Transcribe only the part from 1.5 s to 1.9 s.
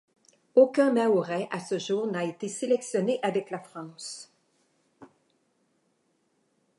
à ce